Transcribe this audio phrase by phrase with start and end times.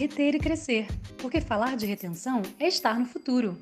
[0.00, 0.86] reter e crescer,
[1.20, 3.54] porque falar de retenção é estar no futuro.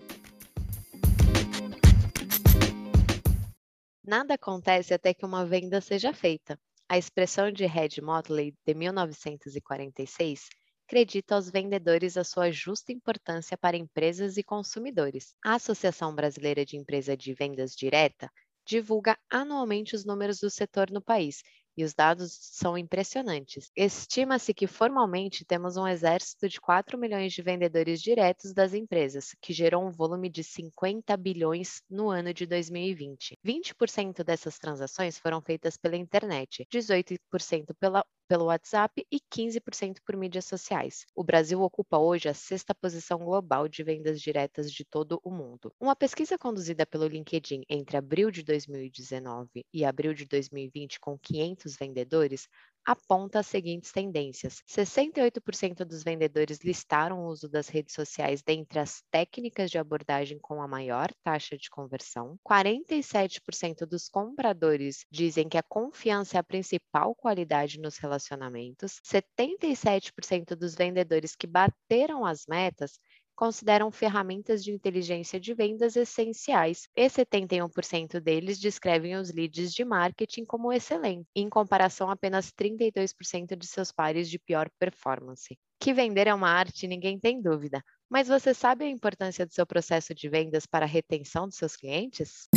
[4.06, 6.56] Nada acontece até que uma venda seja feita.
[6.88, 10.48] A expressão de Red Motley, de 1946,
[10.86, 15.34] acredita aos vendedores a sua justa importância para empresas e consumidores.
[15.44, 18.30] A Associação Brasileira de Empresa de Vendas Direta
[18.64, 21.42] divulga anualmente os números do setor no país
[21.78, 23.70] e os dados são impressionantes.
[23.76, 29.52] Estima-se que formalmente temos um exército de 4 milhões de vendedores diretos das empresas, que
[29.52, 33.38] gerou um volume de 50 bilhões no ano de 2020.
[33.46, 40.44] 20% dessas transações foram feitas pela internet, 18% pela pelo WhatsApp e 15% por mídias
[40.44, 41.06] sociais.
[41.16, 45.72] O Brasil ocupa hoje a sexta posição global de vendas diretas de todo o mundo.
[45.80, 51.76] Uma pesquisa conduzida pelo LinkedIn entre abril de 2019 e abril de 2020 com 500
[51.76, 52.46] vendedores
[52.84, 59.02] aponta as seguintes tendências: 68% dos vendedores listaram o uso das redes sociais dentre as
[59.10, 65.62] técnicas de abordagem com a maior taxa de conversão, 47% dos compradores dizem que a
[65.62, 72.98] confiança é a principal qualidade nos relacionamentos, 77% dos vendedores que bateram as metas
[73.38, 80.44] consideram ferramentas de inteligência de vendas essenciais e 71% deles descrevem os leads de marketing
[80.44, 85.56] como excelentes, em comparação a apenas 32% de seus pares de pior performance.
[85.78, 87.80] Que vender é uma arte, ninguém tem dúvida.
[88.10, 91.76] Mas você sabe a importância do seu processo de vendas para a retenção dos seus
[91.76, 92.48] clientes?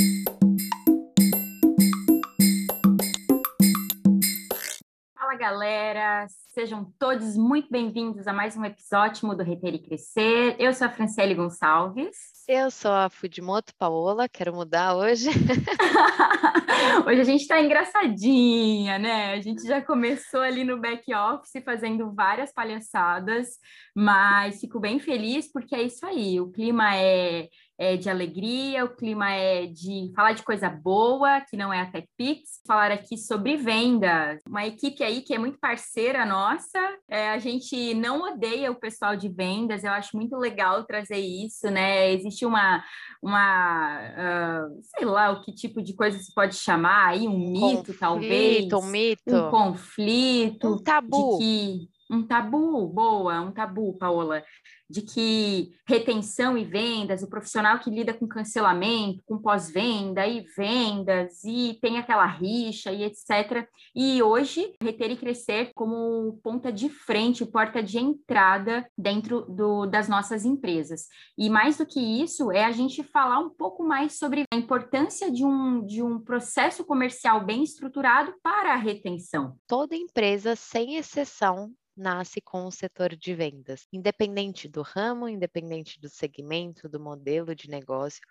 [5.41, 10.55] Galera, sejam todos muito bem-vindos a mais um episódio do Reter e Crescer.
[10.59, 12.15] Eu sou a Franciele Gonçalves.
[12.47, 15.29] Eu sou a Fudimoto Paola, quero mudar hoje.
[17.07, 19.33] hoje a gente está engraçadinha, né?
[19.33, 23.57] A gente já começou ali no back office fazendo várias palhaçadas,
[23.95, 26.39] mas fico bem feliz porque é isso aí.
[26.39, 27.49] O clima é
[27.81, 31.87] é de alegria, o clima é de falar de coisa boa, que não é a
[31.87, 34.39] TechPix, falar aqui sobre vendas.
[34.47, 39.15] Uma equipe aí que é muito parceira nossa, é, a gente não odeia o pessoal
[39.15, 42.13] de vendas, eu acho muito legal trazer isso, né?
[42.13, 42.83] Existe uma,
[43.19, 47.95] uma uh, sei lá o que tipo de coisa se pode chamar aí, um, mito,
[47.95, 48.71] talvez.
[48.71, 49.35] Um mito.
[49.35, 50.75] Um conflito.
[50.75, 51.39] Um tabu.
[51.39, 54.43] Que, um tabu, boa, um tabu, Paola
[54.91, 61.43] de que retenção e vendas, o profissional que lida com cancelamento, com pós-venda e vendas,
[61.43, 63.67] e tem aquela rixa e etc.
[63.95, 70.07] E hoje, reter e crescer como ponta de frente, porta de entrada dentro do, das
[70.07, 71.07] nossas empresas.
[71.37, 75.31] E mais do que isso, é a gente falar um pouco mais sobre a importância
[75.31, 79.55] de um, de um processo comercial bem estruturado para a retenção.
[79.67, 83.87] Toda empresa, sem exceção, nasce com o setor de vendas.
[83.91, 88.21] Independente do ramo, independente do segmento, do modelo de negócio,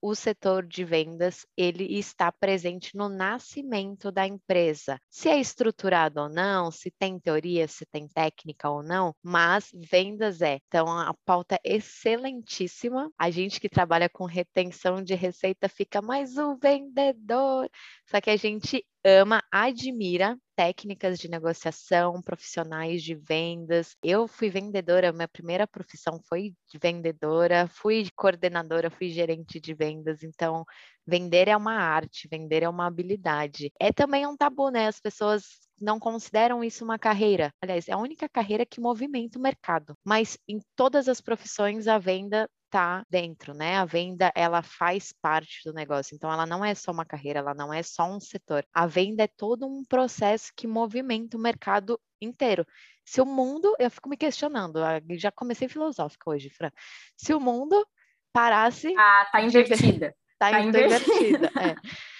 [0.00, 4.98] o setor de vendas ele está presente no nascimento da empresa.
[5.10, 10.40] Se é estruturado ou não, se tem teoria, se tem técnica ou não, mas vendas
[10.40, 10.60] é.
[10.68, 13.10] Então a pauta é excelentíssima.
[13.18, 17.68] A gente que trabalha com retenção de receita fica mais o vendedor.
[18.10, 23.94] Só que a gente ama, admira técnicas de negociação, profissionais de vendas.
[24.02, 30.22] Eu fui vendedora, minha primeira profissão foi de vendedora, fui coordenadora, fui gerente de vendas,
[30.22, 30.64] então
[31.06, 33.70] vender é uma arte, vender é uma habilidade.
[33.78, 34.88] É também um tabu, né?
[34.88, 35.44] As pessoas
[35.80, 37.52] não consideram isso uma carreira.
[37.62, 39.94] Aliás, é a única carreira que movimenta o mercado.
[40.04, 43.76] Mas em todas as profissões a venda está dentro, né?
[43.76, 46.14] A venda, ela faz parte do negócio.
[46.14, 48.64] Então, ela não é só uma carreira, ela não é só um setor.
[48.72, 52.66] A venda é todo um processo que movimenta o mercado inteiro.
[53.04, 54.80] Se o mundo, eu fico me questionando,
[55.12, 56.70] já comecei filosófica hoje, Fran.
[57.16, 57.86] Se o mundo
[58.32, 58.94] parasse.
[58.96, 60.14] Ah, tá invertida.
[60.38, 61.50] tá, tá invertida.
[61.56, 61.74] É.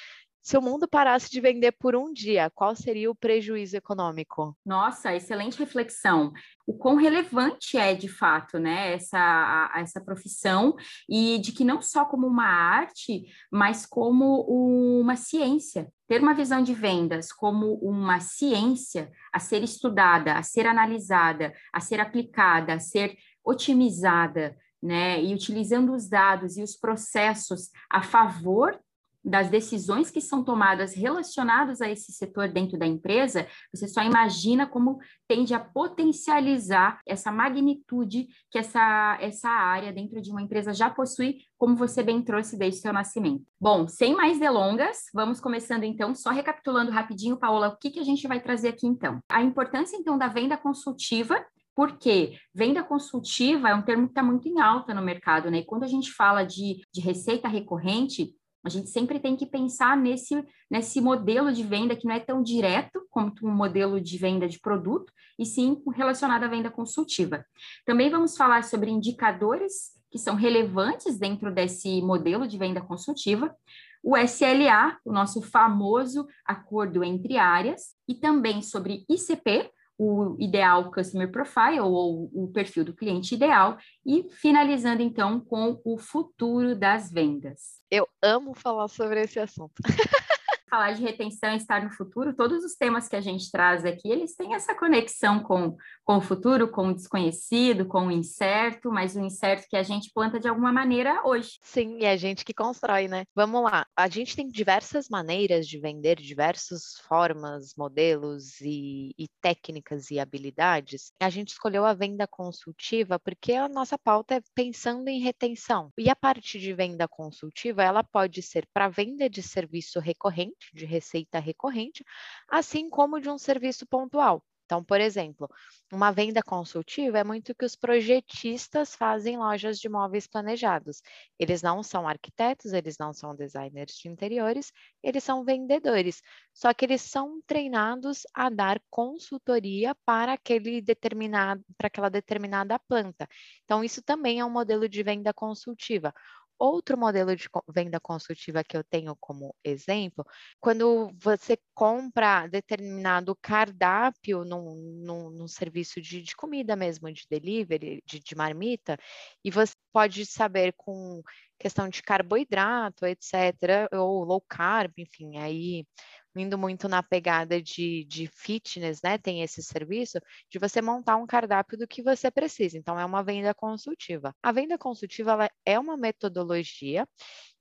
[0.48, 4.56] Se o mundo parasse de vender por um dia, qual seria o prejuízo econômico?
[4.64, 6.32] Nossa, excelente reflexão.
[6.67, 10.75] O quão relevante é de fato, né, essa, essa profissão
[11.06, 15.93] e de que não só como uma arte, mas como uma ciência.
[16.06, 21.78] Ter uma visão de vendas como uma ciência a ser estudada, a ser analisada, a
[21.78, 23.14] ser aplicada, a ser
[23.44, 28.81] otimizada, né, e utilizando os dados e os processos a favor
[29.28, 34.66] das decisões que são tomadas relacionadas a esse setor dentro da empresa, você só imagina
[34.66, 40.88] como tende a potencializar essa magnitude que essa, essa área dentro de uma empresa já
[40.88, 43.44] possui, como você bem trouxe desde o seu nascimento.
[43.60, 48.04] Bom, sem mais delongas, vamos começando então, só recapitulando rapidinho, Paola, o que, que a
[48.04, 49.20] gente vai trazer aqui então?
[49.28, 51.44] A importância então da venda consultiva
[51.78, 55.58] Porque venda consultiva é um termo que está muito em alta no mercado, né?
[55.58, 58.34] E quando a gente fala de, de receita recorrente,
[58.69, 62.43] a gente sempre tem que pensar nesse, nesse modelo de venda que não é tão
[62.43, 67.44] direto como um modelo de venda de produto, e sim relacionado à venda consultiva.
[67.87, 73.55] Também vamos falar sobre indicadores que são relevantes dentro desse modelo de venda consultiva,
[74.03, 81.30] o SLA, o nosso famoso acordo entre áreas, e também sobre ICP, o ideal Customer
[81.30, 87.82] Profile, ou o perfil do cliente ideal, e finalizando então com o futuro das vendas.
[87.90, 89.74] Eu amo falar sobre esse assunto.
[90.69, 94.09] falar de retenção e estar no futuro, todos os temas que a gente traz aqui,
[94.11, 99.17] eles têm essa conexão com, com o futuro, com o desconhecido, com o incerto, mas
[99.17, 101.59] o incerto que a gente planta de alguma maneira hoje.
[101.62, 103.25] Sim, e é a gente que constrói, né?
[103.35, 103.87] Vamos lá.
[103.97, 111.12] A gente tem diversas maneiras de vender, diversas formas, modelos e, e técnicas e habilidades.
[111.20, 115.93] A gente escolheu a venda consultiva porque a nossa pauta é pensando em retenção.
[115.99, 120.84] E a parte de venda consultiva, ela pode ser para venda de serviço recorrente, de
[120.87, 122.05] receita recorrente,
[122.49, 124.43] assim como de um serviço pontual.
[124.69, 125.49] Então, por exemplo,
[125.90, 131.00] uma venda consultiva é muito que os projetistas fazem lojas de imóveis planejados.
[131.38, 134.70] Eles não são arquitetos, eles não são designers de interiores,
[135.02, 136.20] eles são vendedores.
[136.52, 143.26] Só que eles são treinados a dar consultoria para aquele determinado, para aquela determinada planta.
[143.64, 146.12] Então, isso também é um modelo de venda consultiva.
[146.58, 150.25] Outro modelo de venda consultiva que eu tenho como exemplo,
[150.60, 154.75] quando você compra determinado cardápio num,
[155.05, 158.99] num, num serviço de, de, comida mesmo, de delivery, de, de marmita,
[159.44, 161.22] e você pode saber com
[161.58, 165.87] questão de carboidrato, etc., ou low carb, enfim, aí
[166.36, 169.19] indo muito na pegada de, de fitness, né?
[169.19, 170.19] Tem esse serviço
[170.50, 172.78] de você montar um cardápio do que você precisa.
[172.78, 174.34] Então, é uma venda consultiva.
[174.42, 177.06] A venda consultiva ela é uma metodologia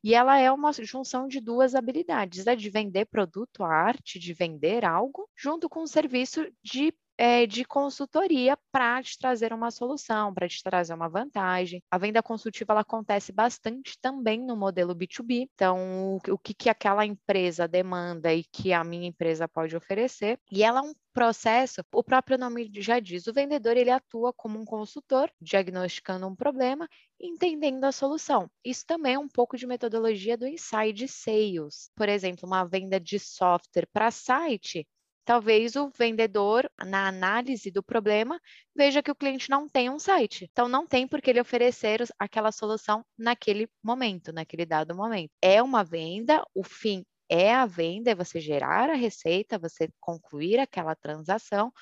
[0.03, 4.33] e ela é uma junção de duas habilidades, a de vender produto, a arte de
[4.33, 10.33] vender algo, junto com o serviço de é, de consultoria para te trazer uma solução,
[10.33, 11.81] para te trazer uma vantagem.
[11.89, 15.49] A venda consultiva ela acontece bastante também no modelo B2B.
[15.53, 20.39] Então, o, o que, que aquela empresa demanda e que a minha empresa pode oferecer.
[20.51, 24.59] E ela é um processo, o próprio nome já diz, o vendedor ele atua como
[24.59, 26.87] um consultor, diagnosticando um problema,
[27.19, 28.47] entendendo a solução.
[28.63, 31.89] Isso também é um pouco de metodologia do inside sales.
[31.95, 34.87] Por exemplo, uma venda de software para site,
[35.27, 38.39] talvez o vendedor, na análise do problema,
[38.73, 40.47] veja que o cliente não tem um site.
[40.49, 45.29] Então, não tem por que ele oferecer aquela solução naquele momento, naquele dado momento.
[45.41, 50.59] É uma venda, o fim é a venda, é você gerar a receita, você concluir
[50.59, 51.73] aquela transação,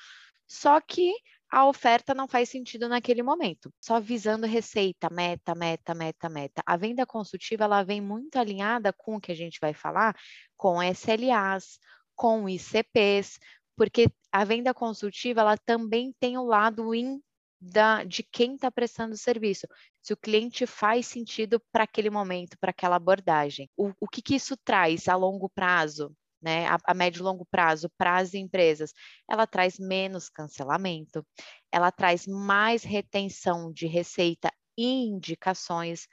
[0.48, 1.14] só que
[1.48, 3.72] a oferta não faz sentido naquele momento.
[3.80, 6.62] Só visando receita, meta, meta, meta, meta.
[6.66, 10.16] A venda consultiva ela vem muito alinhada com o que a gente vai falar,
[10.56, 11.78] com SLAs,
[12.16, 13.38] com ICPs,
[13.76, 17.20] porque a venda consultiva ela também tem o lado in
[17.60, 19.66] da, de quem está prestando o serviço,
[20.02, 23.68] se o cliente faz sentido para aquele momento, para aquela abordagem.
[23.76, 26.14] O, o que, que isso traz a longo prazo?
[26.40, 28.92] Né, a, a, médio e longo prazo para as empresas,
[29.28, 31.26] ela traz menos cancelamento,
[31.72, 36.06] ela traz mais retenção de receita indicações,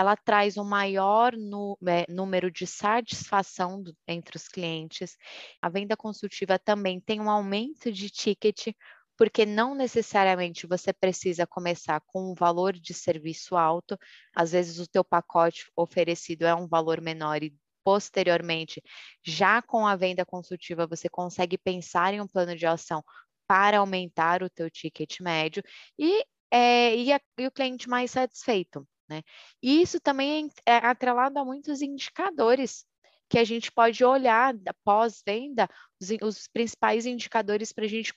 [0.00, 5.16] ela traz um maior é, número de satisfação entre os clientes.
[5.60, 8.68] A venda consultiva também tem um aumento de ticket,
[9.16, 13.98] porque não necessariamente você precisa começar com um valor de serviço alto,
[14.34, 17.54] às vezes o teu pacote oferecido é um valor menor e
[17.84, 18.82] posteriormente,
[19.22, 23.02] já com a venda consultiva, você consegue pensar em um plano de ação
[23.46, 25.62] para aumentar o teu ticket médio
[25.98, 28.86] e é, e, a, e o cliente mais satisfeito.
[29.10, 29.22] Né?
[29.60, 32.86] E isso também é, é atrelado a muitos indicadores
[33.28, 35.68] que a gente pode olhar pós-venda,
[36.00, 38.12] os, os, principais indicadores para gente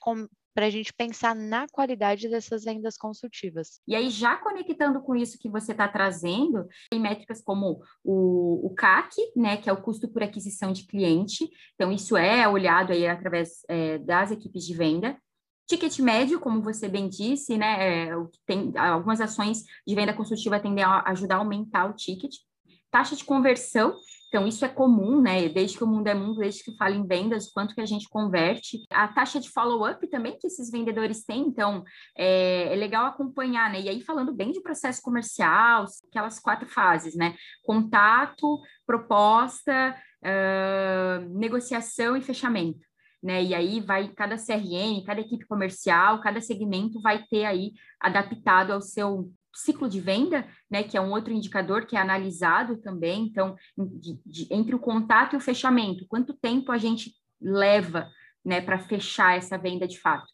[0.54, 3.80] para a gente pensar na qualidade dessas vendas consultivas.
[3.88, 8.72] E aí, já conectando com isso que você está trazendo, tem métricas como o, o,
[8.72, 11.50] CAC, né, que é o custo por aquisição de cliente.
[11.74, 15.18] Então, isso é olhado aí através é, das equipes de venda.
[15.66, 18.10] Ticket médio, como você bem disse, né, é,
[18.46, 22.34] tem algumas ações de venda consultiva tendem a ajudar a aumentar o ticket.
[22.90, 23.96] Taxa de conversão,
[24.28, 27.06] então isso é comum, né, desde que o mundo é mundo, desde que fala em
[27.06, 28.84] vendas, quanto que a gente converte.
[28.90, 31.82] A taxa de follow-up também que esses vendedores têm, então
[32.16, 37.14] é, é, legal acompanhar, né, e aí falando bem de processo comercial, aquelas quatro fases,
[37.14, 42.84] né, contato, proposta, uh, negociação e fechamento.
[43.24, 43.42] Né?
[43.42, 48.82] E aí vai cada CRM, cada equipe comercial, cada segmento vai ter aí adaptado ao
[48.82, 53.22] seu ciclo de venda, né, que é um outro indicador que é analisado também.
[53.22, 58.10] Então, de, de, entre o contato e o fechamento, quanto tempo a gente leva,
[58.44, 60.30] né, para fechar essa venda de fato?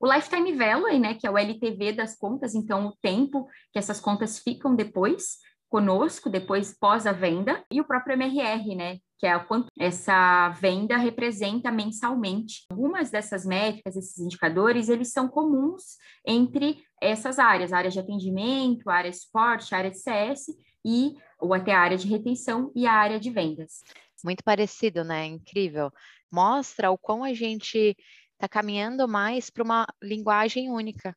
[0.00, 4.00] O Lifetime Value, né, que é o LTV das contas, então o tempo que essas
[4.00, 5.38] contas ficam depois
[5.68, 10.96] conosco, depois pós a venda, e o próprio MRR, né, que é quanto essa venda
[10.96, 12.64] representa mensalmente.
[12.70, 18.88] Algumas dessas métricas, esses indicadores, eles são comuns entre essas áreas, a área de atendimento,
[18.88, 20.46] área de suporte, área de CS
[20.84, 23.82] e ou até a área de retenção e a área de vendas.
[24.24, 25.26] Muito parecido, né?
[25.26, 25.92] Incrível.
[26.30, 27.96] Mostra o quão a gente
[28.34, 31.16] está caminhando mais para uma linguagem única,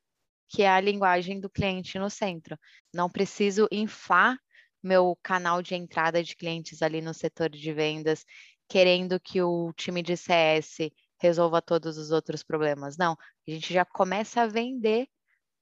[0.51, 2.60] que é a linguagem do cliente no centro.
[2.93, 4.38] Não preciso inflar
[4.84, 8.25] meu canal de entrada de clientes ali no setor de vendas,
[8.67, 12.98] querendo que o time de CS resolva todos os outros problemas.
[12.98, 13.13] Não,
[13.48, 15.08] a gente já começa a vender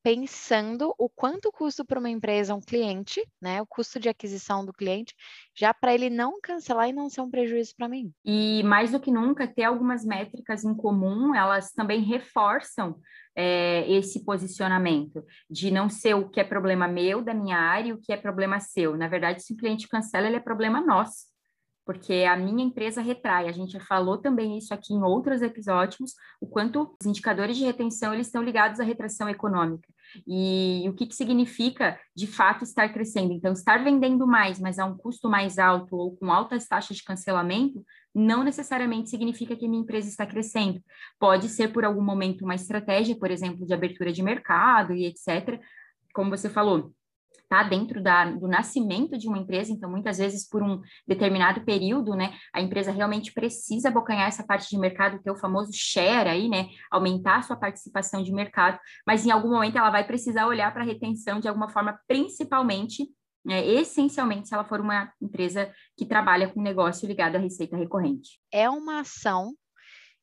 [0.02, 3.62] pensando o quanto custa para uma empresa um cliente, né?
[3.62, 5.14] O custo de aquisição do cliente,
[5.54, 8.12] já para ele não cancelar e não ser um prejuízo para mim.
[8.24, 13.00] E mais do que nunca, ter algumas métricas em comum, elas também reforçam
[13.40, 17.94] é, esse posicionamento de não ser o que é problema meu, da minha área, e
[17.94, 18.98] o que é problema seu.
[18.98, 21.30] Na verdade, se o cliente cancela, ele é problema nosso
[21.90, 23.48] porque a minha empresa retrai.
[23.48, 27.66] A gente já falou também isso aqui em outros episódios, o quanto os indicadores de
[27.66, 29.90] retenção eles estão ligados à retração econômica.
[30.28, 33.34] E, o que, que significa, de fato, estar crescendo.
[33.34, 37.04] Então, estar vendendo mais, mas a um custo mais alto ou com altas taxas de
[37.04, 40.82] cancelamento, não necessariamente significa que a minha empresa está crescendo.
[41.20, 45.60] Pode ser por algum momento uma estratégia, por exemplo, de abertura de mercado e etc.
[46.14, 46.94] Como você falou,
[47.50, 52.16] está dentro da, do nascimento de uma empresa, então muitas vezes por um determinado período,
[52.16, 56.48] né, a empresa realmente precisa abocanhar essa parte de mercado, ter o famoso share aí,
[56.48, 60.72] né, aumentar a sua participação de mercado, mas em algum momento ela vai precisar olhar
[60.72, 63.10] para a retenção de alguma forma, principalmente,
[63.44, 68.40] né, essencialmente se ela for uma empresa que trabalha com negócio ligado à receita recorrente.
[68.52, 69.54] É uma ação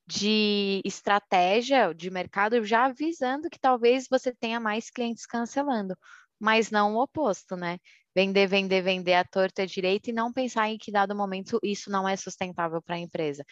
[0.07, 5.97] de estratégia de mercado já avisando que talvez você tenha mais clientes cancelando
[6.39, 7.79] mas não o oposto, né?
[8.15, 11.91] Vender, vender, vender a torta é direito e não pensar em que dado momento isso
[11.91, 13.45] não é sustentável para a empresa.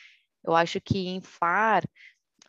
[0.43, 1.85] Eu acho que inflar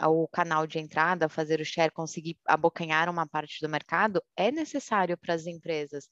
[0.01, 5.17] o canal de entrada, fazer o share, conseguir abocanhar uma parte do mercado é necessário
[5.17, 6.07] para as empresas,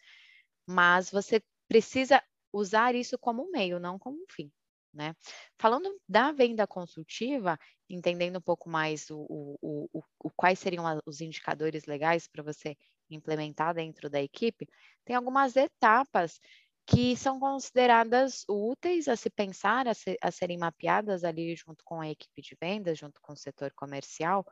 [0.68, 4.52] mas você precisa usar isso como um meio, não como um fim.
[4.94, 5.16] Né?
[5.58, 7.58] Falando da venda consultiva,
[7.90, 12.78] entendendo um pouco mais o, o, o, o quais seriam os indicadores legais para você
[13.10, 14.68] implementar dentro da equipe,
[15.04, 16.40] tem algumas etapas
[16.86, 22.02] que são consideradas úteis a se pensar, a, se, a serem mapeadas ali junto com
[22.02, 24.46] a equipe de vendas, junto com o setor comercial,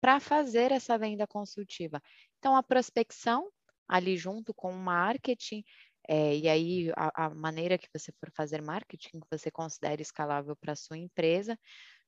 [0.00, 2.00] para fazer essa venda consultiva.
[2.38, 3.50] Então, a prospecção
[3.88, 5.64] ali junto com o marketing,
[6.08, 10.56] é, e aí a, a, maneira que você for fazer marketing, que você considere escalável
[10.56, 11.58] para a sua empresa,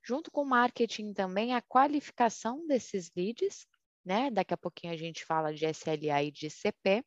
[0.02, 3.66] junto com o marketing também a qualificação desses leads,
[4.04, 4.30] né?
[4.30, 7.04] Daqui a pouquinho a gente fala de SLA e de CP.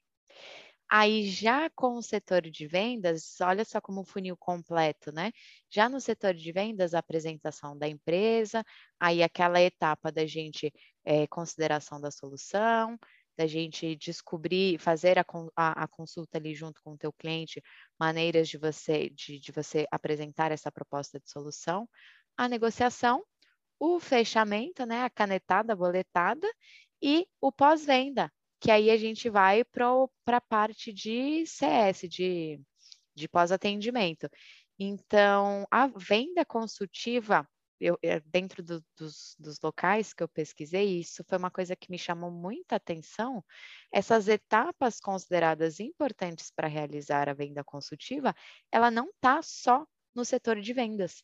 [0.90, 5.34] Aí já com o setor de vendas, olha só como o funil completo, né?
[5.70, 8.64] Já no setor de vendas, a apresentação da empresa,
[8.98, 10.72] aí aquela etapa da gente
[11.04, 12.98] é, consideração da solução,
[13.38, 15.26] da gente descobrir, fazer a,
[15.56, 17.62] a, a, consulta ali junto com o teu cliente,
[18.00, 21.88] maneiras de você, de, de você apresentar essa proposta de solução,
[22.36, 23.24] a negociação,
[23.80, 25.04] o fechamento, né?
[25.04, 26.48] A canetada, a boletada
[27.02, 32.60] e o pós-venda, que aí a gente vai para a parte de CS, de,
[33.16, 34.28] de pós-atendimento.
[34.80, 37.48] Então, a venda consultiva,
[37.80, 41.92] eu, é, dentro do, dos, dos locais que eu pesquisei, isso foi uma coisa que
[41.92, 43.44] me chamou muita atenção.
[43.92, 48.36] Essas etapas consideradas importantes para realizar a venda consultiva,
[48.72, 51.24] ela não está só no setor de vendas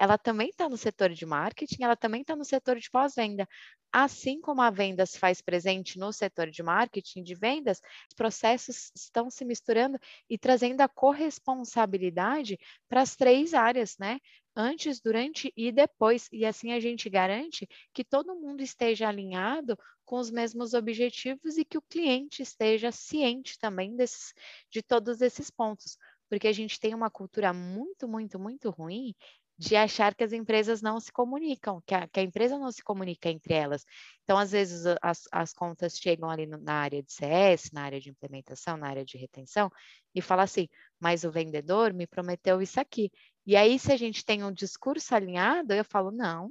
[0.00, 3.46] ela também está no setor de marketing, ela também está no setor de pós-venda.
[3.92, 8.90] Assim como a venda se faz presente no setor de marketing, de vendas, os processos
[8.96, 14.18] estão se misturando e trazendo a corresponsabilidade para as três áreas, né?
[14.56, 16.28] Antes, durante e depois.
[16.32, 21.64] E assim a gente garante que todo mundo esteja alinhado com os mesmos objetivos e
[21.64, 24.32] que o cliente esteja ciente também desses,
[24.70, 25.96] de todos esses pontos
[26.30, 29.14] porque a gente tem uma cultura muito, muito, muito ruim
[29.58, 32.82] de achar que as empresas não se comunicam, que a, que a empresa não se
[32.82, 33.84] comunica entre elas.
[34.22, 38.00] Então, às vezes, as, as contas chegam ali no, na área de CS, na área
[38.00, 39.70] de implementação, na área de retenção,
[40.14, 40.66] e fala assim,
[40.98, 43.10] mas o vendedor me prometeu isso aqui.
[43.46, 46.50] E aí, se a gente tem um discurso alinhado, eu falo, não,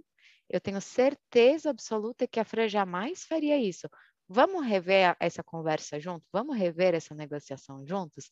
[0.50, 3.88] Eu tenho certeza absoluta que a Fran jamais faria isso.
[4.28, 6.26] Vamos rever essa conversa junto?
[6.34, 8.32] Vamos rever essa negociação juntos?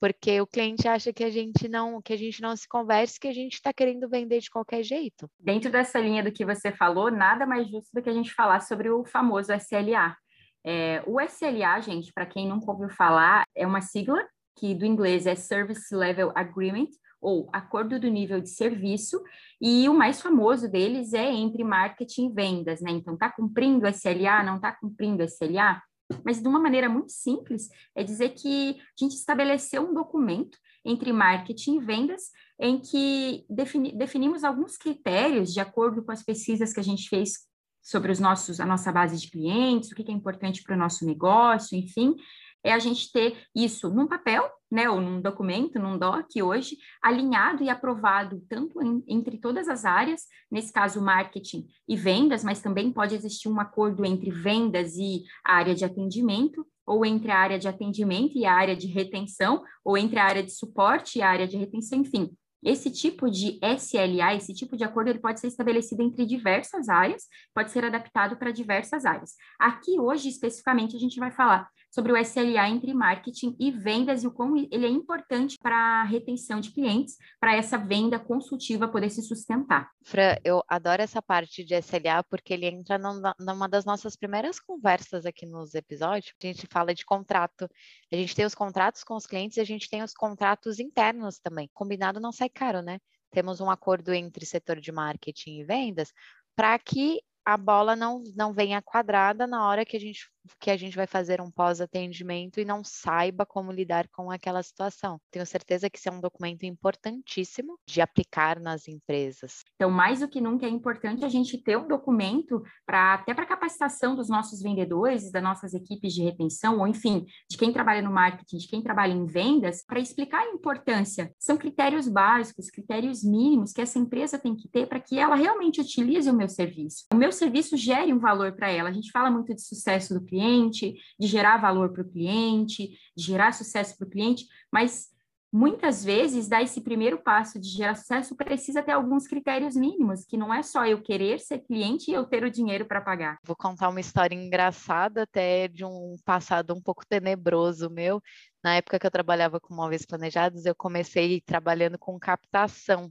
[0.00, 3.26] Porque o cliente acha que a gente não, que a gente não se converse, que
[3.26, 5.28] a gente está querendo vender de qualquer jeito.
[5.38, 8.60] Dentro dessa linha do que você falou, nada mais justo do que a gente falar
[8.60, 10.16] sobre o famoso SLA.
[10.64, 14.24] É, o SLA, gente, para quem nunca ouviu falar, é uma sigla
[14.56, 16.90] que do inglês é Service Level Agreement,
[17.20, 19.22] ou acordo do nível de serviço,
[19.60, 22.90] e o mais famoso deles é entre marketing e vendas, né?
[22.90, 25.82] Então, está cumprindo SLA, não está cumprindo SLA?
[26.24, 31.12] Mas de uma maneira muito simples, é dizer que a gente estabeleceu um documento entre
[31.12, 36.80] marketing e vendas em que defini definimos alguns critérios de acordo com as pesquisas que
[36.80, 37.46] a gente fez
[37.82, 41.06] sobre os nossos, a nossa base de clientes, o que é importante para o nosso
[41.06, 42.16] negócio, enfim,
[42.64, 47.62] é a gente ter isso num papel, né, ou num documento, num doc hoje, alinhado
[47.62, 52.92] e aprovado tanto em, entre todas as áreas, nesse caso marketing e vendas, mas também
[52.92, 57.58] pode existir um acordo entre vendas e a área de atendimento, ou entre a área
[57.58, 61.28] de atendimento e a área de retenção, ou entre a área de suporte e a
[61.28, 62.30] área de retenção, enfim.
[62.62, 67.24] Esse tipo de SLA, esse tipo de acordo, ele pode ser estabelecido entre diversas áreas,
[67.54, 69.34] pode ser adaptado para diversas áreas.
[69.60, 74.26] Aqui, hoje, especificamente, a gente vai falar sobre o SLA entre marketing e vendas e
[74.26, 79.10] o quão ele é importante para a retenção de clientes, para essa venda consultiva poder
[79.10, 79.90] se sustentar.
[80.04, 85.24] Fran, eu adoro essa parte de SLA porque ele entra numa das nossas primeiras conversas
[85.26, 86.32] aqui nos episódios.
[86.42, 87.68] A gente fala de contrato,
[88.12, 91.38] a gente tem os contratos com os clientes e a gente tem os contratos internos
[91.38, 91.70] também.
[91.72, 92.98] Combinado não sai caro, né?
[93.30, 96.12] Temos um acordo entre setor de marketing e vendas
[96.56, 100.76] para que a bola não, não venha quadrada na hora que a gente que a
[100.76, 105.20] gente vai fazer um pós-atendimento e não saiba como lidar com aquela situação.
[105.30, 109.62] Tenho certeza que isso é um documento importantíssimo de aplicar nas empresas.
[109.74, 113.46] Então, mais do que nunca é importante a gente ter um documento para até para
[113.46, 118.12] capacitação dos nossos vendedores, das nossas equipes de retenção, ou enfim, de quem trabalha no
[118.12, 121.32] marketing, de quem trabalha em vendas, para explicar a importância.
[121.38, 125.80] São critérios básicos, critérios mínimos que essa empresa tem que ter para que ela realmente
[125.80, 127.04] utilize o meu serviço.
[127.12, 128.88] O meu serviço gere um valor para ela.
[128.88, 133.24] A gente fala muito de sucesso do cliente de gerar valor para o cliente, de
[133.24, 135.08] gerar sucesso para o cliente, mas
[135.52, 140.36] muitas vezes dar esse primeiro passo de gerar sucesso precisa ter alguns critérios mínimos, que
[140.36, 143.38] não é só eu querer ser cliente e eu ter o dinheiro para pagar.
[143.44, 148.20] Vou contar uma história engraçada até de um passado um pouco tenebroso meu.
[148.62, 153.10] Na época que eu trabalhava com móveis planejados, eu comecei trabalhando com captação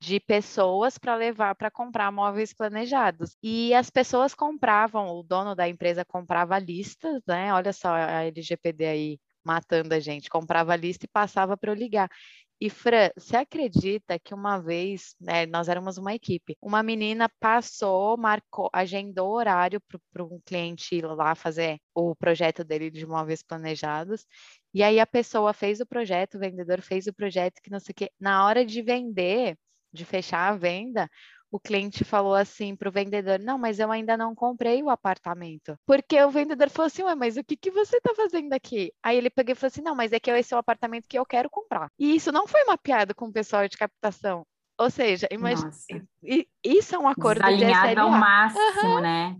[0.00, 3.36] de pessoas para levar para comprar móveis planejados.
[3.42, 7.52] E as pessoas compravam, o dono da empresa comprava listas, né?
[7.52, 11.74] Olha só a LGPD aí matando a gente, comprava a lista e passava para eu
[11.74, 12.08] ligar.
[12.60, 18.18] E Fran, você acredita que uma vez, né, nós éramos uma equipe, uma menina passou,
[18.18, 19.80] marcou, agendou horário
[20.12, 24.26] para um cliente ir lá fazer o projeto dele de móveis planejados,
[24.74, 27.92] e aí a pessoa fez o projeto, o vendedor fez o projeto, que não sei
[27.92, 28.10] o quê.
[28.20, 29.56] Na hora de vender,
[29.92, 31.08] de fechar a venda,
[31.50, 35.76] o cliente falou assim para o vendedor: Não, mas eu ainda não comprei o apartamento.
[35.84, 38.92] Porque o vendedor falou assim: Ué, mas o que, que você está fazendo aqui?
[39.02, 41.18] Aí ele pegou e falou assim: Não, mas é que esse é o apartamento que
[41.18, 41.88] eu quero comprar.
[41.98, 44.46] E isso não foi mapeado com o pessoal de captação.
[44.78, 45.70] Ou seja, imagina,
[46.64, 48.02] isso é um acordo Desalinhado de SLA.
[48.02, 49.00] ao máximo, uhum.
[49.00, 49.36] né?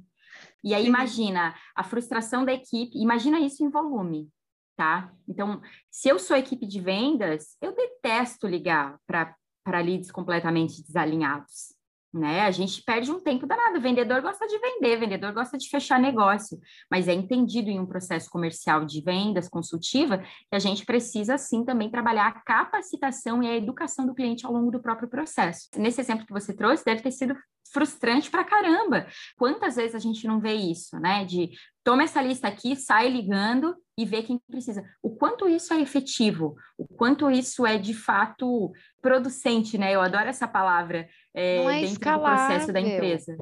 [0.62, 0.88] E aí, Sim.
[0.88, 4.28] imagina a frustração da equipe, imagina isso em volume,
[4.76, 5.10] tá?
[5.26, 9.34] Então, se eu sou equipe de vendas, eu detesto ligar para
[9.64, 11.78] para leads completamente desalinhados.
[12.12, 12.40] Né?
[12.40, 13.78] A gente perde um tempo danado.
[13.78, 16.58] O vendedor gosta de vender, o vendedor gosta de fechar negócio,
[16.90, 21.64] mas é entendido em um processo comercial de vendas consultiva que a gente precisa sim
[21.64, 25.68] também trabalhar a capacitação e a educação do cliente ao longo do próprio processo.
[25.76, 27.36] Nesse exemplo que você trouxe, deve ter sido
[27.72, 29.06] frustrante para caramba.
[29.36, 31.24] Quantas vezes a gente não vê isso, né?
[31.24, 31.50] De
[31.84, 34.84] toma essa lista aqui, sai ligando e vê quem precisa.
[35.02, 39.94] O quanto isso é efetivo, o quanto isso é de fato producente, né?
[39.94, 42.24] Eu adoro essa palavra é, é dentro escalável.
[42.24, 43.36] do processo da empresa.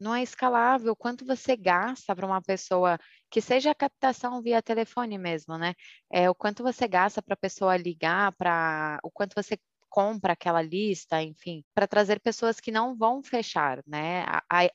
[0.00, 0.96] Não é escalável.
[0.96, 2.98] Quanto você gasta para uma pessoa
[3.30, 5.74] que seja captação via telefone mesmo, né?
[6.10, 9.58] É o quanto você gasta para a pessoa ligar, para o quanto você
[9.90, 14.24] compra aquela lista, enfim, para trazer pessoas que não vão fechar, né?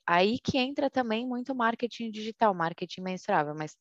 [0.06, 3.75] Aí que entra também muito marketing digital, marketing mensurável, mas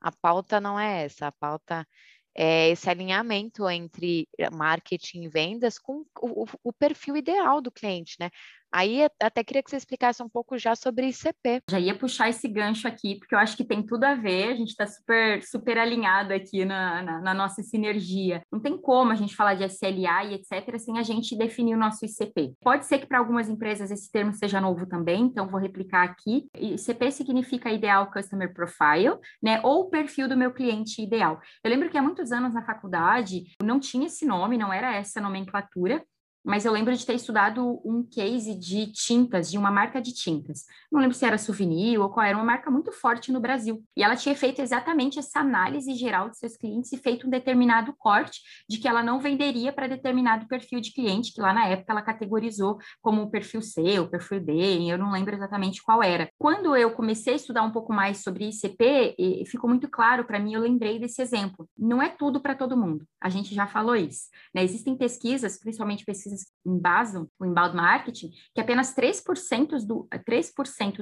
[0.00, 1.86] a pauta não é essa, a pauta
[2.34, 8.30] é esse alinhamento entre marketing e vendas com o, o, perfil ideal do cliente, né?
[8.72, 11.62] Aí até queria que você explicasse um pouco já sobre ICP.
[11.68, 14.54] Já ia puxar esse gancho aqui, porque eu acho que tem tudo a ver, a
[14.54, 18.42] gente está super, super alinhado aqui na, na, na, nossa sinergia.
[18.50, 20.78] Não tem como a gente falar de SLA e etc.
[20.78, 22.54] sem a gente definir o nosso ICP.
[22.60, 26.46] Pode ser que para algumas empresas esse termo seja novo também, então vou replicar aqui.
[26.56, 29.60] ICP significa Ideal Customer Profile, né?
[29.64, 31.40] Ou o perfil do meu cliente ideal.
[31.64, 35.20] Eu lembro que há muitos anos na faculdade não tinha esse nome, não era essa
[35.20, 36.04] nomenclatura,
[36.44, 40.64] mas eu lembro de ter estudado um case de tintas, de uma marca de tintas.
[40.90, 43.82] Não lembro se era Souvenir ou qual era, uma marca muito forte no Brasil.
[43.96, 47.94] E ela tinha feito exatamente essa análise geral de seus clientes e feito um determinado
[47.98, 51.92] corte de que ela não venderia para determinado perfil de cliente, que lá na época
[51.92, 56.30] ela categorizou como o perfil C, o perfil D, eu não lembro exatamente qual era.
[56.38, 60.54] Quando eu comecei a estudar um pouco mais sobre ICP, ficou muito claro para mim,
[60.54, 61.68] eu lembrei desse exemplo.
[61.76, 63.06] Não é tudo para todo mundo.
[63.20, 64.28] A gente já falou isso.
[64.54, 64.62] Né?
[64.62, 70.54] Existem pesquisas, principalmente pesquisas pesquisas embasam o inbound marketing, que apenas 3% do, 3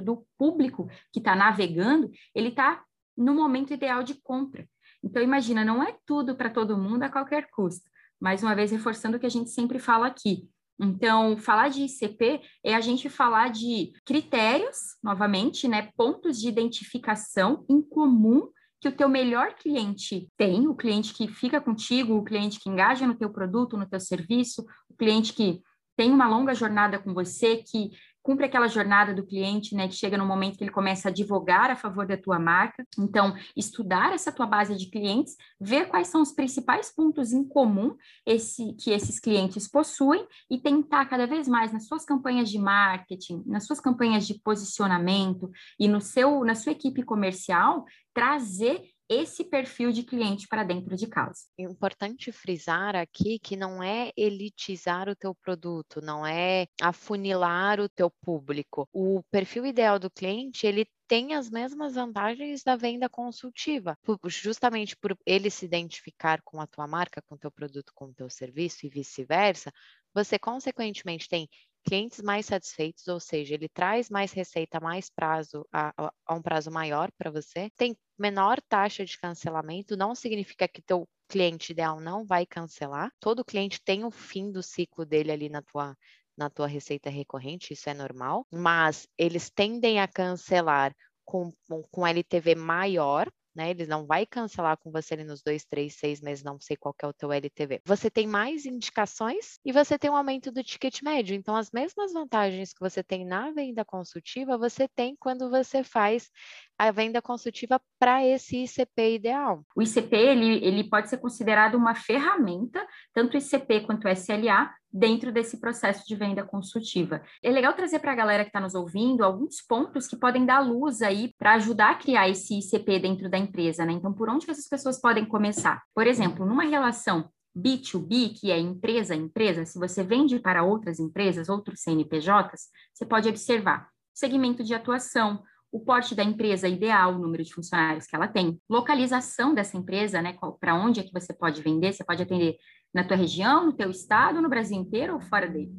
[0.03, 2.83] do público que está navegando, ele está
[3.15, 4.67] no momento ideal de compra.
[5.03, 7.89] Então, imagina, não é tudo para todo mundo a qualquer custo.
[8.19, 10.49] Mais uma vez, reforçando o que a gente sempre fala aqui.
[10.81, 17.65] Então, falar de ICP é a gente falar de critérios, novamente, né, pontos de identificação
[17.69, 22.59] em comum que o teu melhor cliente tem, o cliente que fica contigo, o cliente
[22.59, 25.61] que engaja no teu produto, no teu serviço, o cliente que
[25.97, 30.17] tem uma longa jornada com você, que cumpre aquela jornada do cliente, né, que chega
[30.17, 32.85] no momento que ele começa a advogar a favor da tua marca.
[32.97, 37.95] Então, estudar essa tua base de clientes, ver quais são os principais pontos em comum
[38.25, 43.43] esse, que esses clientes possuem e tentar cada vez mais nas suas campanhas de marketing,
[43.45, 47.83] nas suas campanhas de posicionamento e no seu na sua equipe comercial
[48.19, 51.39] trazer esse perfil de cliente para dentro de casa.
[51.57, 58.11] Importante frisar aqui que não é elitizar o teu produto, não é afunilar o teu
[58.21, 58.87] público.
[58.93, 65.17] O perfil ideal do cliente, ele tem as mesmas vantagens da venda consultiva, justamente por
[65.25, 68.85] ele se identificar com a tua marca, com o teu produto, com o teu serviço
[68.85, 69.71] e vice-versa,
[70.13, 71.49] você consequentemente tem
[71.85, 75.93] clientes mais satisfeitos, ou seja, ele traz mais receita, mais prazo, a,
[76.25, 81.07] a um prazo maior para você, tem menor taxa de cancelamento, não significa que teu
[81.27, 83.11] cliente ideal não vai cancelar.
[83.19, 85.95] Todo cliente tem o fim do ciclo dele ali na tua
[86.37, 91.51] na tua receita recorrente, isso é normal, mas eles tendem a cancelar com,
[91.91, 93.71] com LTV maior, né?
[93.71, 96.95] Eles não vai cancelar com você ali nos dois, três, seis meses, não sei qual
[97.03, 97.81] é o teu LTV.
[97.83, 101.35] Você tem mais indicações e você tem um aumento do ticket médio.
[101.35, 106.31] Então, as mesmas vantagens que você tem na venda consultiva, você tem quando você faz
[106.77, 109.65] a venda consultiva para esse ICP ideal.
[109.75, 115.59] O ICP ele, ele pode ser considerado uma ferramenta, tanto ICP quanto SLA, dentro desse
[115.59, 117.21] processo de venda consultiva.
[117.43, 120.59] É legal trazer para a galera que está nos ouvindo alguns pontos que podem dar
[120.59, 123.93] luz aí para ajudar a criar esse ICP dentro da empresa, né?
[123.93, 125.83] Então, por onde que essas pessoas podem começar?
[125.93, 131.49] Por exemplo, numa relação B2B, que é empresa empresa, se você vende para outras empresas,
[131.49, 137.43] outros CNPJs, você pode observar segmento de atuação, o porte da empresa ideal, o número
[137.43, 141.61] de funcionários que ela tem, localização dessa empresa, né, para onde é que você pode
[141.61, 142.55] vender, você pode atender
[142.93, 145.71] na tua região, no teu estado, no Brasil inteiro ou fora dele.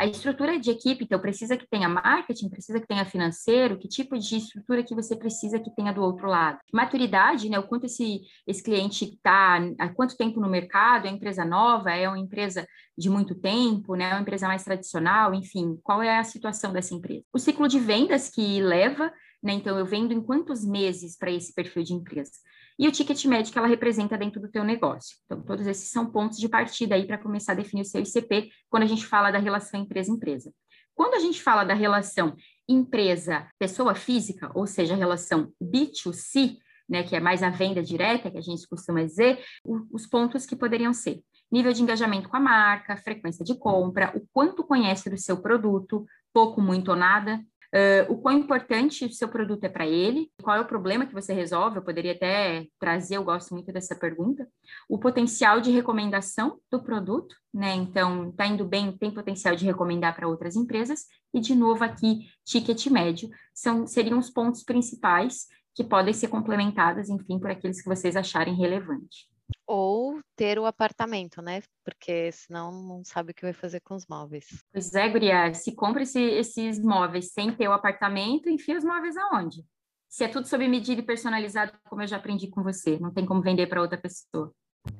[0.00, 4.18] A estrutura de equipe, então, precisa que tenha marketing, precisa que tenha financeiro, que tipo
[4.18, 6.58] de estrutura que você precisa que tenha do outro lado.
[6.72, 7.58] Maturidade, né?
[7.58, 12.08] O quanto esse, esse cliente está, há quanto tempo no mercado, é empresa nova, é
[12.08, 14.06] uma empresa de muito tempo, né?
[14.06, 17.22] É uma empresa mais tradicional, enfim, qual é a situação dessa empresa?
[17.30, 19.52] O ciclo de vendas que leva, né?
[19.52, 22.32] Então, eu vendo em quantos meses para esse perfil de empresa?
[22.80, 25.18] E o ticket médio que ela representa dentro do teu negócio.
[25.26, 28.50] Então, todos esses são pontos de partida aí para começar a definir o seu ICP
[28.70, 30.50] quando a gente fala da relação empresa-empresa.
[30.94, 32.34] Quando a gente fala da relação
[32.66, 36.56] empresa-pessoa física, ou seja, a relação B2C,
[36.88, 39.44] né, que é mais a venda direta, que a gente costuma dizer,
[39.92, 44.26] os pontos que poderiam ser nível de engajamento com a marca, frequência de compra, o
[44.32, 49.28] quanto conhece do seu produto, pouco, muito ou nada, Uh, o quão importante o seu
[49.28, 53.16] produto é para ele, qual é o problema que você resolve, eu poderia até trazer,
[53.16, 54.48] eu gosto muito dessa pergunta,
[54.88, 57.72] o potencial de recomendação do produto, né?
[57.74, 62.26] Então, está indo bem, tem potencial de recomendar para outras empresas, e de novo aqui,
[62.44, 67.88] ticket médio, são, seriam os pontos principais que podem ser complementados, enfim, por aqueles que
[67.88, 69.29] vocês acharem relevante
[69.66, 71.62] ou ter o apartamento, né?
[71.84, 74.46] Porque senão não sabe o que vai fazer com os móveis.
[74.72, 79.16] Pois é, Guria, se compra esse, esses móveis sem ter o apartamento, enfia os móveis
[79.16, 79.64] aonde?
[80.08, 83.24] Se é tudo sob medida e personalizado, como eu já aprendi com você, não tem
[83.24, 84.52] como vender para outra pessoa.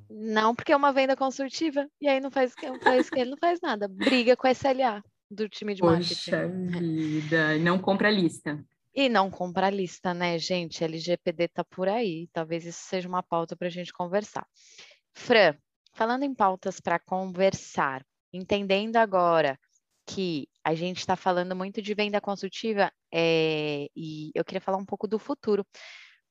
[0.09, 3.89] Não, porque é uma venda consultiva, e aí não faz, faz ele não faz nada,
[3.89, 5.03] briga com a SLA.
[5.31, 6.67] do time de Poxa marketing.
[6.79, 8.63] vida, não compra a lista.
[8.95, 10.83] E não compra a lista, né, gente?
[10.83, 12.29] LGPD tá por aí.
[12.33, 14.47] Talvez isso seja uma pauta para a gente conversar.
[15.15, 15.55] Fran,
[15.95, 19.59] falando em pautas para conversar, entendendo agora
[20.07, 24.85] que a gente está falando muito de venda consultiva é, e eu queria falar um
[24.85, 25.65] pouco do futuro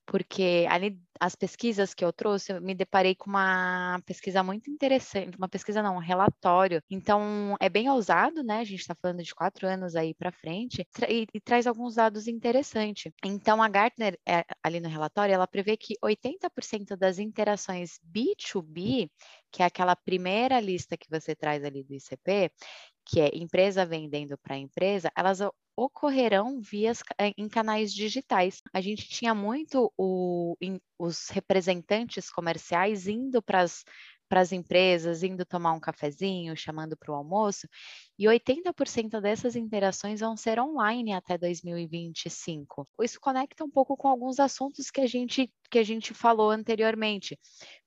[0.06, 5.36] porque ali as pesquisas que eu trouxe, eu me deparei com uma pesquisa muito interessante,
[5.36, 6.82] uma pesquisa não, um relatório.
[6.90, 8.60] Então, é bem ousado, né?
[8.60, 12.26] A gente está falando de quatro anos aí para frente e, e, traz alguns dados
[12.26, 13.12] interessantes.
[13.22, 19.10] Então, a Gartner, é, ali no relatório, ela prevê que 80% das interações B2B,
[19.52, 22.50] que é aquela primeira lista que você traz ali do ICP,
[23.10, 25.40] que é empresa vendendo para empresa, elas
[25.76, 28.62] ocorrerão via eh, em canais digitais.
[28.72, 33.84] A gente tinha muito o, in, os representantes comerciais indo para as
[34.30, 37.68] para as empresas, indo tomar um cafezinho, chamando para o almoço,
[38.16, 42.86] e 80% dessas interações vão ser online até 2025.
[43.02, 47.36] Isso conecta um pouco com alguns assuntos que a gente, que a gente falou anteriormente,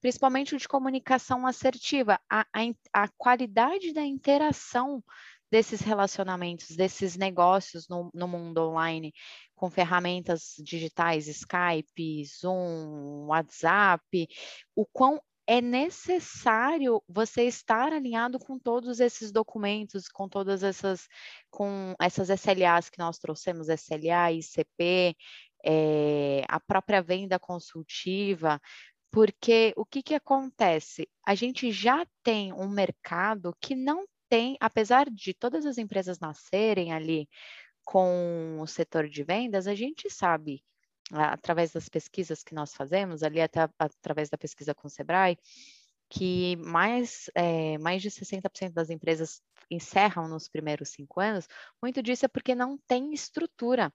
[0.01, 5.01] principalmente o de comunicação assertiva, a, a, a qualidade da interação
[5.49, 9.13] desses relacionamentos, desses negócios no, no, mundo online,
[9.55, 14.27] com ferramentas digitais, Skype, Zoom, WhatsApp,
[14.75, 21.07] o quão é necessário você estar alinhado com todos esses documentos, com todas essas,
[21.49, 25.15] com essas SLAs que nós trouxemos, SLA, ICP,
[25.65, 28.59] é, a própria venda consultiva,
[29.11, 31.07] porque o que, que acontece?
[31.25, 36.91] A gente já tem um mercado que não tem, apesar de todas as empresas nascerem
[36.91, 37.29] ali
[37.83, 40.63] com o setor de vendas, a gente sabe,
[41.11, 45.37] através das pesquisas que nós fazemos, ali até através da pesquisa com o Sebrae,
[46.09, 51.47] que mais, é, mais de 60% das empresas encerram nos primeiros cinco anos,
[51.81, 53.91] muito disso é porque não tem estrutura.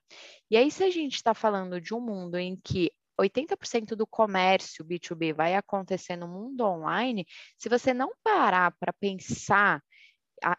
[0.51, 2.90] E aí, se a gente está falando de um mundo em que
[3.21, 9.83] 80% do comércio B2B vai acontecer no mundo online, se você não parar para pensar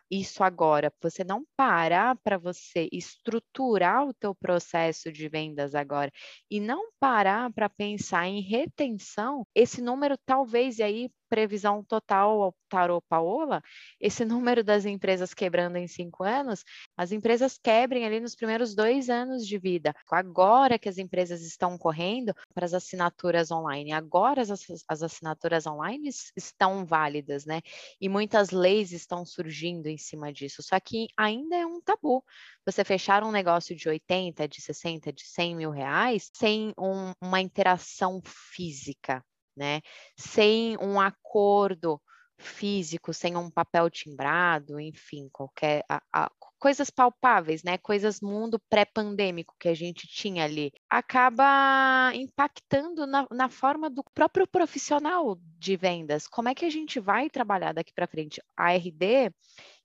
[0.10, 6.12] isso agora, você não parar para você estruturar o teu processo de vendas agora
[6.50, 13.62] e não parar para pensar em retenção, esse número talvez aí previsão total Tarô Paola,
[14.00, 16.63] esse número das empresas quebrando em cinco anos,
[16.98, 19.94] as empresas quebrem ali nos primeiros dois anos de vida.
[20.12, 24.50] Agora que as empresas estão correndo para as assinaturas online, agora as,
[24.88, 27.62] as assinaturas online estão válidas, né?
[28.00, 30.62] E muitas leis estão surgindo em cima disso.
[30.63, 32.24] Só que ainda é um tabu.
[32.65, 37.42] Você fechar um negócio de 80, de 60, de 100 mil reais sem um, uma
[37.42, 39.24] interação física,
[39.60, 39.82] né?
[40.17, 42.02] Sem um acordo
[42.38, 47.78] físico, sem um papel timbrado, enfim, qualquer a, a, coisas palpáveis, né?
[47.78, 54.48] Coisas mundo pré-pandêmico que a gente tinha ali, acaba impactando na, na, forma do próprio
[54.48, 56.28] profissional de vendas.
[56.28, 58.41] Como é que a gente vai trabalhar daqui para frente?
[58.56, 59.32] A RD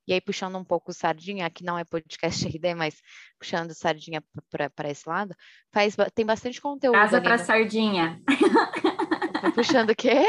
[0.07, 3.01] e aí, puxando um pouco sardinha, que não é podcast RD, mas
[3.39, 5.35] puxando sardinha para esse lado,
[5.73, 6.95] faz, tem bastante conteúdo.
[6.95, 8.21] Casa para sardinha.
[9.53, 10.25] puxando o quê?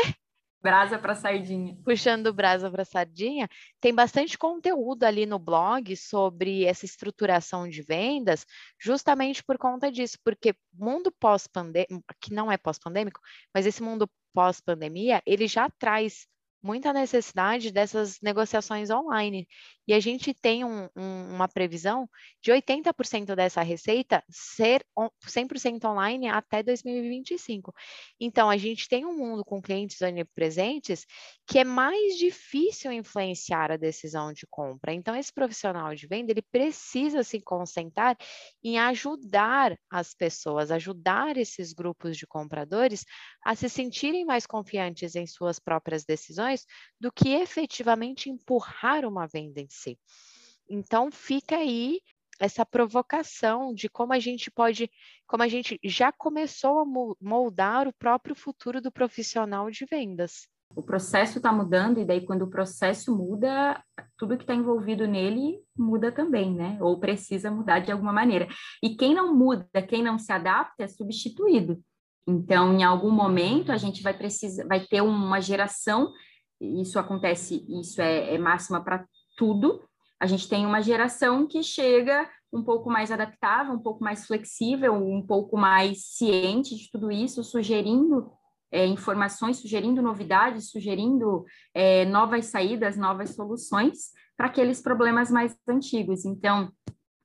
[0.62, 1.78] Brasa para sardinha.
[1.86, 3.47] Puxando brasa para sardinha,
[3.80, 8.45] tem bastante conteúdo ali no blog sobre essa estruturação de vendas,
[8.82, 13.19] justamente por conta disso, porque mundo pós-pandêmico, que não é pós-pandêmico,
[13.54, 16.25] mas esse mundo pós-pandemia, ele já traz
[16.65, 19.47] muita necessidade dessas negociações online.
[19.88, 22.10] E a gente tem um, um, uma previsão
[22.41, 24.84] de 80% dessa receita ser
[25.24, 27.74] 100% online até 2025.
[28.19, 31.06] Então, a gente tem um mundo com clientes onipresentes
[31.48, 34.93] que é mais difícil influenciar a decisão de compra.
[34.93, 38.17] Então, esse profissional de venda, ele precisa se concentrar
[38.63, 43.06] em ajudar as pessoas, ajudar esses grupos de compradores
[43.43, 46.65] a se sentirem mais confiantes em suas próprias decisões
[47.00, 49.99] do que efetivamente empurrar uma venda em si.
[50.69, 51.99] Então, fica aí
[52.39, 54.89] essa provocação de como a gente pode,
[55.27, 56.85] como a gente já começou a
[57.21, 60.47] moldar o próprio futuro do profissional de vendas.
[60.75, 63.81] O processo está mudando, e daí, quando o processo muda,
[64.17, 66.77] tudo que está envolvido nele muda também, né?
[66.81, 68.47] Ou precisa mudar de alguma maneira.
[68.83, 71.81] E quem não muda, quem não se adapta, é substituído.
[72.27, 76.11] Então, em algum momento, a gente vai precisar, vai ter uma geração,
[76.59, 79.05] isso acontece, isso é, é máxima para
[79.36, 79.84] tudo.
[80.19, 84.93] A gente tem uma geração que chega um pouco mais adaptável, um pouco mais flexível,
[84.93, 88.32] um pouco mais ciente de tudo isso, sugerindo
[88.71, 96.26] é, informações, sugerindo novidades, sugerindo é, novas saídas, novas soluções, para aqueles problemas mais antigos.
[96.26, 96.71] Então,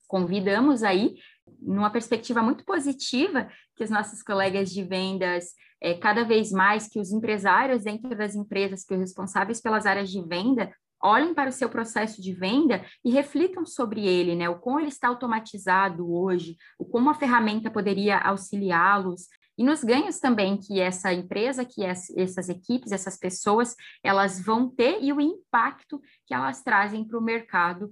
[0.06, 1.14] convidamos aí,
[1.60, 7.00] numa perspectiva muito positiva, que os nossos colegas de vendas, é, cada vez mais que
[7.00, 11.52] os empresários dentro das empresas, que os responsáveis pelas áreas de venda, olhem para o
[11.52, 14.48] seu processo de venda e reflitam sobre ele, né?
[14.48, 19.28] O como ele está automatizado hoje, o como a ferramenta poderia auxiliá-los
[19.60, 25.02] e nos ganhos também que essa empresa, que essas equipes, essas pessoas, elas vão ter
[25.02, 27.90] e o impacto que elas trazem para o mercado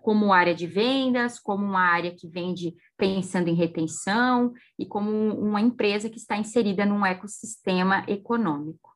[0.00, 5.60] como área de vendas, como uma área que vende pensando em retenção e como uma
[5.60, 8.89] empresa que está inserida num ecossistema econômico.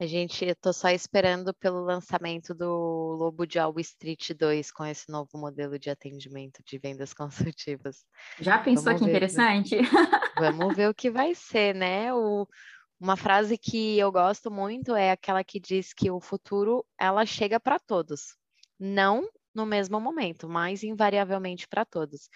[0.00, 4.84] A gente, eu tô só esperando pelo lançamento do Lobo de Wall Street 2 com
[4.84, 7.12] esse novo modelo de atendimento de vendas
[7.52, 8.06] consultivas.
[8.38, 9.76] Já pensou Vamos que interessante?
[10.38, 12.14] Vamos ver o que vai ser, né?
[12.14, 12.46] O,
[13.00, 17.58] uma frase que eu gosto muito é aquela que diz que o futuro ela chega
[17.58, 18.36] para todos,
[18.78, 22.28] não no mesmo momento, mas invariavelmente para todos.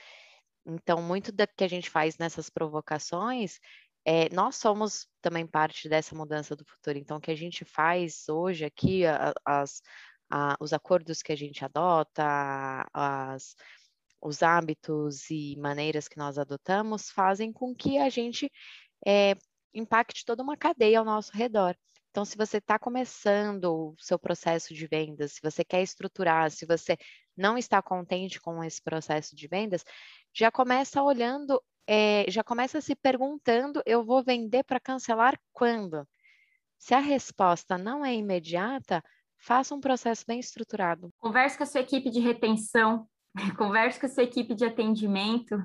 [0.67, 3.61] Então, muito da que a gente faz nessas provocações
[4.05, 6.99] é, nós somos também parte dessa mudança do futuro.
[6.99, 9.03] Então, o que a gente faz hoje aqui,
[9.45, 9.81] as,
[10.31, 12.25] a, os acordos que a gente adota,
[12.93, 13.55] as,
[14.21, 18.51] os hábitos e maneiras que nós adotamos fazem com que a gente
[19.07, 19.35] é,
[19.75, 21.77] impacte toda uma cadeia ao nosso redor.
[22.11, 26.67] Então, se você está começando o seu processo de vendas, se você quer estruturar, se
[26.67, 26.99] você
[27.35, 29.83] não está contente com esse processo de vendas,
[30.35, 36.07] já começa olhando é, já começa se perguntando: eu vou vender para cancelar quando?
[36.79, 39.03] Se a resposta não é imediata,
[39.39, 41.11] faça um processo bem estruturado.
[41.19, 43.07] Converse com a sua equipe de retenção,
[43.57, 45.57] converse com a sua equipe de atendimento.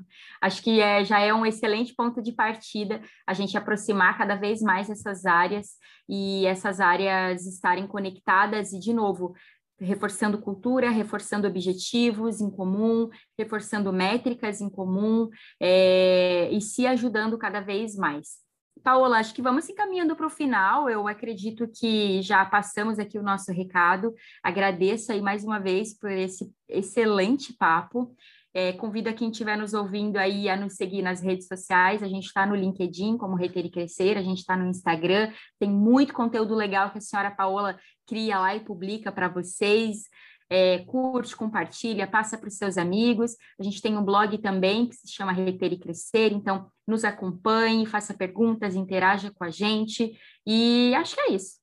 [0.42, 4.62] Acho que é, já é um excelente ponto de partida a gente aproximar cada vez
[4.62, 5.78] mais essas áreas
[6.08, 9.34] e essas áreas estarem conectadas e, de novo,
[9.80, 17.60] reforçando cultura, reforçando objetivos em comum, reforçando métricas em comum é, e se ajudando cada
[17.60, 18.48] vez mais.
[18.84, 20.90] Paola, acho que vamos encaminhando para o final.
[20.90, 24.14] Eu acredito que já passamos aqui o nosso recado.
[24.42, 28.16] Agradeço aí mais uma vez por esse excelente papo.
[28.58, 32.02] É, convido a quem estiver nos ouvindo aí a nos seguir nas redes sociais.
[32.02, 35.32] A gente está no LinkedIn, como Reter e Crescer, a gente está no Instagram.
[35.60, 40.06] Tem muito conteúdo legal que a senhora Paola cria lá e publica para vocês.
[40.50, 43.36] É, curte, compartilha, passa para os seus amigos.
[43.60, 47.86] A gente tem um blog também que se chama Reter e Crescer, então nos acompanhe,
[47.86, 50.18] faça perguntas, interaja com a gente.
[50.48, 51.60] E acho que é isso.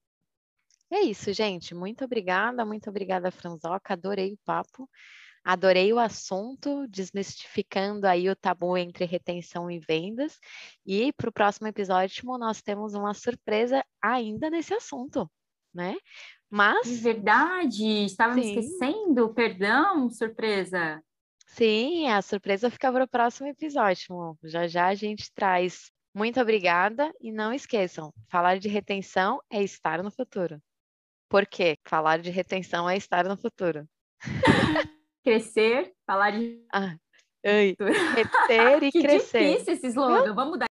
[0.93, 1.75] É isso, gente.
[1.75, 3.95] Muito obrigada, muito obrigada, Franzoca.
[3.95, 4.89] Adorei o papo.
[5.45, 10.39] Adorei o assunto, desmistificando aí o tabu entre retenção e vendas.
[10.87, 15.31] E para o próximo episódio nós temos uma surpresa ainda nesse assunto,
[15.73, 15.97] né?
[16.49, 16.89] Mas.
[16.89, 21.03] É verdade, estava me esquecendo, perdão, surpresa.
[21.47, 24.39] Sim, a surpresa fica para o próximo episódio.
[24.45, 25.93] Já já a gente traz.
[26.15, 30.59] Muito obrigada e não esqueçam, falar de retenção é estar no futuro.
[31.29, 31.77] Por quê?
[31.85, 33.87] Falar de retenção é estar no futuro.
[35.25, 36.63] crescer, falar de.
[36.73, 36.97] Ah,
[37.43, 39.55] crescer e que crescer.
[39.55, 40.67] difícil esse slogan, vamos mudar.